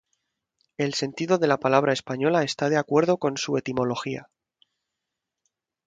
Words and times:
El 0.79 0.95
sentido 0.95 1.37
de 1.37 1.45
la 1.45 1.59
palabra 1.59 1.93
española 1.93 2.41
está 2.41 2.69
de 2.69 2.77
acuerdo 2.77 3.17
con 3.19 3.37
su 3.37 3.55
etimología. 3.55 4.29